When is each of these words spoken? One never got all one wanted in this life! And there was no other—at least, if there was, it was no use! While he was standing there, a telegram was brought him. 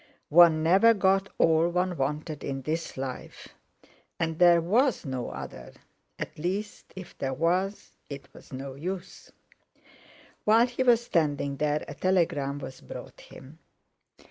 One 0.29 0.63
never 0.63 0.95
got 0.95 1.29
all 1.37 1.69
one 1.69 1.95
wanted 1.95 2.43
in 2.43 2.63
this 2.63 2.97
life! 2.97 3.49
And 4.19 4.39
there 4.39 4.59
was 4.59 5.05
no 5.05 5.29
other—at 5.29 6.39
least, 6.39 6.91
if 6.95 7.15
there 7.19 7.35
was, 7.35 7.91
it 8.09 8.27
was 8.33 8.51
no 8.51 8.73
use! 8.73 9.31
While 10.43 10.65
he 10.65 10.81
was 10.81 11.03
standing 11.03 11.57
there, 11.57 11.85
a 11.87 11.93
telegram 11.93 12.57
was 12.57 12.81
brought 12.81 13.21
him. 13.21 13.59